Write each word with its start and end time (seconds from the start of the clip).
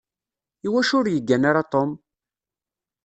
Iwacu 0.65 0.93
ur 0.99 1.05
yeggan 1.09 1.43
ara 1.49 1.63
Tom? 1.71 1.89